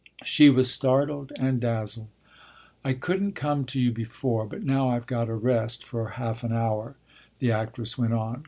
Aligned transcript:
She 0.23 0.49
was 0.49 0.71
startled 0.71 1.31
and 1.37 1.61
dazzled. 1.61 2.07
"I 2.83 2.93
couldn't 2.93 3.33
come 3.33 3.65
to 3.65 3.79
you 3.79 3.91
before, 3.91 4.47
but 4.47 4.63
now 4.63 4.89
I've 4.89 5.05
got 5.05 5.29
a 5.29 5.35
rest 5.35 5.83
for 5.83 6.07
half 6.17 6.43
an 6.43 6.51
hour," 6.51 6.95
the 7.37 7.51
actress 7.51 7.99
went 7.99 8.13
on. 8.13 8.39